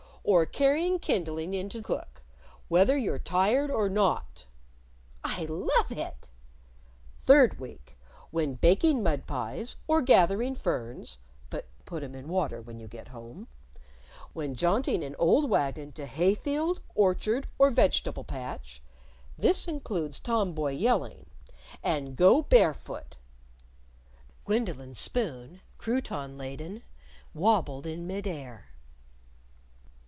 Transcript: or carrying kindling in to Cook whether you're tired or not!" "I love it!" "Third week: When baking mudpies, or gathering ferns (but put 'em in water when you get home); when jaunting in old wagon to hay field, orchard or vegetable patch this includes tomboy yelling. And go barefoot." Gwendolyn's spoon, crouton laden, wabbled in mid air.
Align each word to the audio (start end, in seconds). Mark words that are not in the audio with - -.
or 0.23 0.45
carrying 0.45 0.99
kindling 0.99 1.51
in 1.55 1.67
to 1.67 1.81
Cook 1.81 2.21
whether 2.67 2.95
you're 2.95 3.17
tired 3.17 3.71
or 3.71 3.89
not!" 3.89 4.45
"I 5.23 5.45
love 5.45 5.91
it!" 5.91 6.29
"Third 7.25 7.59
week: 7.59 7.97
When 8.29 8.53
baking 8.53 9.01
mudpies, 9.01 9.77
or 9.87 10.03
gathering 10.03 10.53
ferns 10.53 11.17
(but 11.49 11.65
put 11.85 12.03
'em 12.03 12.13
in 12.13 12.27
water 12.29 12.61
when 12.61 12.79
you 12.79 12.87
get 12.87 13.07
home); 13.07 13.47
when 14.31 14.53
jaunting 14.53 15.01
in 15.01 15.15
old 15.15 15.49
wagon 15.49 15.91
to 15.93 16.05
hay 16.05 16.35
field, 16.35 16.81
orchard 16.93 17.47
or 17.57 17.71
vegetable 17.71 18.23
patch 18.23 18.83
this 19.39 19.67
includes 19.67 20.19
tomboy 20.19 20.73
yelling. 20.73 21.25
And 21.81 22.15
go 22.15 22.43
barefoot." 22.43 23.15
Gwendolyn's 24.45 24.99
spoon, 24.99 25.61
crouton 25.79 26.37
laden, 26.37 26.83
wabbled 27.33 27.87
in 27.87 28.05
mid 28.05 28.27
air. 28.27 28.67